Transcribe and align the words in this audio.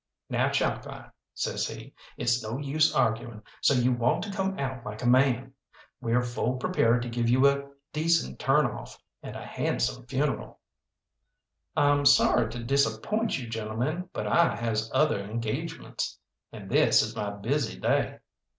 "Now, 0.31 0.49
Chalkeye," 0.49 1.09
says 1.35 1.67
he, 1.67 1.93
"it's 2.17 2.41
no 2.41 2.57
use 2.57 2.95
arguing, 2.95 3.43
so 3.61 3.75
you 3.75 3.93
want 3.93 4.23
to 4.23 4.31
come 4.33 4.57
out 4.57 4.83
like 4.83 5.03
a 5.03 5.07
man. 5.07 5.53
We're 6.01 6.23
full 6.23 6.55
prepared 6.57 7.03
to 7.03 7.07
give 7.07 7.29
you 7.29 7.45
a 7.47 7.69
decent 7.93 8.39
turn 8.39 8.65
off, 8.65 8.97
and 9.21 9.35
a 9.35 9.45
handsome 9.45 10.07
funeral." 10.07 10.59
"I'm 11.77 12.07
sorry 12.07 12.49
to 12.49 12.63
disappoint 12.63 13.37
you, 13.37 13.47
gentlemen, 13.47 14.09
but 14.11 14.25
I 14.25 14.55
has 14.55 14.89
other 14.91 15.19
engagements, 15.19 16.17
and 16.51 16.67
this 16.67 17.03
is 17.03 17.15
my 17.15 17.29
busy 17.29 17.79
day." 17.79 18.17